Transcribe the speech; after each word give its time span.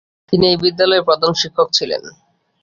তিনি 0.29 0.45
এই 0.47 0.57
বিদ্যালয়ের 0.63 1.07
প্রধানশিক্ষক 1.07 1.67
ছিলেন। 1.73 2.03